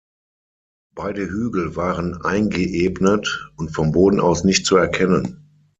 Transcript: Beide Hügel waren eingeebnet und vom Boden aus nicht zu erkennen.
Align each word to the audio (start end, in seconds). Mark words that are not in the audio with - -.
Beide 0.95 1.29
Hügel 1.29 1.75
waren 1.75 2.23
eingeebnet 2.23 3.51
und 3.55 3.69
vom 3.69 3.91
Boden 3.91 4.19
aus 4.19 4.43
nicht 4.43 4.65
zu 4.65 4.75
erkennen. 4.75 5.45